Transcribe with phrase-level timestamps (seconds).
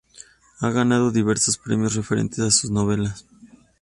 [0.61, 3.23] Ha ganado diversos premios referentes a sus novelas.